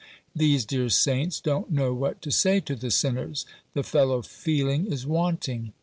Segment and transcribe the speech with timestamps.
[0.35, 3.45] These dear saints don't know what to say to the sinners.
[3.75, 5.73] The fellow feeling is wanting.